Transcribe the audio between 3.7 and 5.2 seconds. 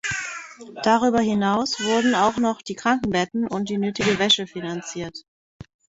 nötige Wäsche finanziert.